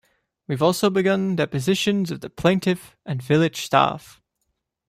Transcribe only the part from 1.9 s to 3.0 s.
of the Plaintiff